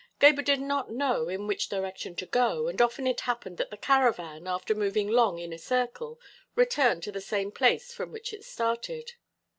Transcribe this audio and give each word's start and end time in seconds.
Gebhr 0.19 0.41
did 0.41 0.59
not 0.59 0.89
know 0.89 1.29
in 1.29 1.45
which 1.45 1.69
direction 1.69 2.15
to 2.15 2.25
go, 2.25 2.67
and 2.67 2.81
often 2.81 3.05
it 3.05 3.19
happened 3.21 3.57
that 3.57 3.69
the 3.69 3.77
caravan, 3.77 4.47
after 4.47 4.73
moving 4.73 5.07
long 5.07 5.37
in 5.37 5.53
a 5.53 5.59
circle, 5.59 6.19
returned 6.55 7.03
to 7.03 7.11
the 7.11 7.21
same 7.21 7.51
place 7.51 7.93
from 7.93 8.11
which 8.11 8.33
it 8.33 8.43
started. 8.43 9.11